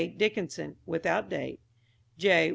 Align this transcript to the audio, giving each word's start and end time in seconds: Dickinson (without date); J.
Dickinson 0.17 0.77
(without 0.87 1.29
date); 1.29 1.59
J. 2.17 2.49